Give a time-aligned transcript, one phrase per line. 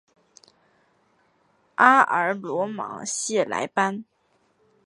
[1.75, 4.03] 阿尔罗芒谢莱班。